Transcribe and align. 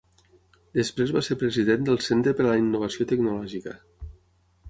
Després 0.77 1.11
va 1.17 1.21
ser 1.27 1.37
president 1.43 1.85
del 1.89 2.01
Centre 2.07 2.33
per 2.39 2.45
a 2.47 2.49
la 2.49 2.57
Innovació 2.63 3.07
Tecnològica. 3.13 3.77